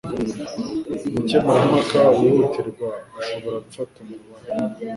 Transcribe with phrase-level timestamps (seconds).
[1.07, 2.87] Umukemurampaka wihutirwa
[3.19, 4.45] ashobora gufata umubano